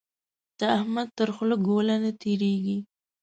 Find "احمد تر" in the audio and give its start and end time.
0.77-1.29